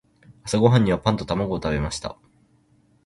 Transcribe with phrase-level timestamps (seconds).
[0.45, 2.17] 朝ごはんにはパンと卵を食べました。